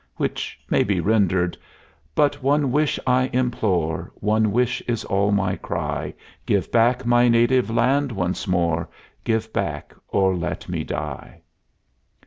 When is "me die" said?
10.67-11.43